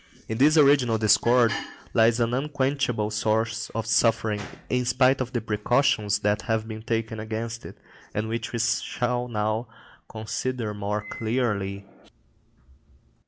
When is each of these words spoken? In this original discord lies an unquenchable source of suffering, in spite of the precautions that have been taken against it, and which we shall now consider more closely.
In 0.27 0.39
this 0.39 0.57
original 0.57 0.97
discord 0.97 1.53
lies 1.93 2.19
an 2.19 2.33
unquenchable 2.33 3.11
source 3.11 3.69
of 3.75 3.85
suffering, 3.85 4.41
in 4.67 4.83
spite 4.83 5.21
of 5.21 5.31
the 5.31 5.41
precautions 5.41 6.17
that 6.21 6.41
have 6.41 6.67
been 6.67 6.81
taken 6.81 7.19
against 7.19 7.67
it, 7.67 7.77
and 8.11 8.27
which 8.27 8.51
we 8.51 8.57
shall 8.57 9.27
now 9.27 9.67
consider 10.09 10.73
more 10.73 11.01
closely. 11.07 11.85